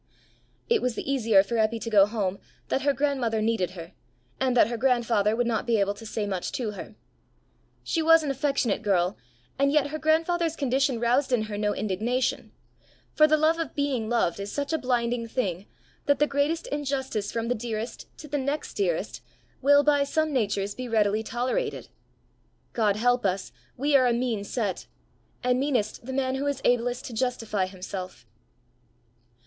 [0.67, 3.91] It was the easier for Eppy to go home that her grandmother needed her,
[4.39, 6.95] and that her grandfather would not be able to say much to her.
[7.83, 9.15] She was an affectionate girl,
[9.59, 12.51] and yet her grandfather's condition roused in her no indignation;
[13.13, 15.67] for the love of being loved is such a blinding thing,
[16.07, 19.21] that the greatest injustice from the dearest to the next dearest
[19.61, 21.89] will by some natures be readily tolerated.
[22.73, 23.51] God help us!
[23.77, 24.87] we are a mean set
[25.43, 28.25] and meanest the man who is ablest to justify himself!